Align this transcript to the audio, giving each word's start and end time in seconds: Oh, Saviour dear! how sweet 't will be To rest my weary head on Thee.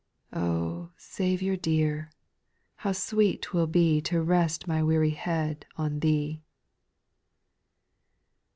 Oh, 0.33 0.89
Saviour 0.97 1.55
dear! 1.55 2.09
how 2.77 2.91
sweet 2.91 3.43
't 3.43 3.49
will 3.53 3.67
be 3.67 4.01
To 4.01 4.19
rest 4.19 4.67
my 4.67 4.81
weary 4.81 5.11
head 5.11 5.67
on 5.77 5.99
Thee. 5.99 6.41